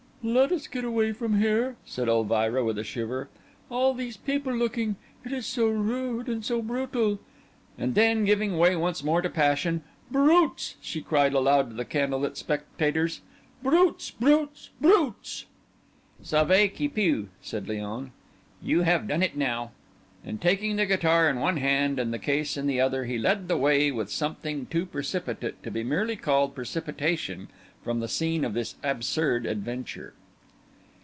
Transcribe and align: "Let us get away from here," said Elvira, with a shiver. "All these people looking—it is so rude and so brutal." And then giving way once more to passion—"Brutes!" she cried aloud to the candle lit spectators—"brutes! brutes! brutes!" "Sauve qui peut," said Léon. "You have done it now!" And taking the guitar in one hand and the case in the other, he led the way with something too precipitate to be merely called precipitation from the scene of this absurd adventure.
"Let 0.23 0.51
us 0.51 0.67
get 0.67 0.83
away 0.83 1.13
from 1.13 1.39
here," 1.41 1.77
said 1.83 2.07
Elvira, 2.07 2.63
with 2.63 2.77
a 2.77 2.83
shiver. 2.83 3.27
"All 3.71 3.95
these 3.95 4.17
people 4.17 4.53
looking—it 4.53 5.31
is 5.31 5.47
so 5.47 5.67
rude 5.67 6.27
and 6.29 6.45
so 6.45 6.61
brutal." 6.61 7.17
And 7.75 7.95
then 7.95 8.23
giving 8.23 8.59
way 8.59 8.75
once 8.75 9.03
more 9.03 9.23
to 9.23 9.31
passion—"Brutes!" 9.31 10.75
she 10.79 11.01
cried 11.01 11.33
aloud 11.33 11.71
to 11.71 11.75
the 11.75 11.85
candle 11.85 12.19
lit 12.19 12.37
spectators—"brutes! 12.37 14.11
brutes! 14.11 14.69
brutes!" 14.79 15.45
"Sauve 16.21 16.69
qui 16.75 16.87
peut," 16.87 17.27
said 17.41 17.65
Léon. 17.65 18.11
"You 18.61 18.83
have 18.83 19.07
done 19.07 19.23
it 19.23 19.35
now!" 19.35 19.71
And 20.23 20.39
taking 20.39 20.75
the 20.75 20.85
guitar 20.85 21.31
in 21.31 21.39
one 21.39 21.57
hand 21.57 21.97
and 21.97 22.13
the 22.13 22.19
case 22.19 22.57
in 22.57 22.67
the 22.67 22.79
other, 22.79 23.05
he 23.05 23.17
led 23.17 23.47
the 23.47 23.57
way 23.57 23.91
with 23.91 24.11
something 24.11 24.67
too 24.67 24.85
precipitate 24.85 25.63
to 25.63 25.71
be 25.71 25.83
merely 25.83 26.15
called 26.15 26.53
precipitation 26.53 27.47
from 27.83 27.99
the 27.99 28.07
scene 28.07 28.45
of 28.45 28.53
this 28.53 28.75
absurd 28.83 29.43
adventure. 29.43 30.13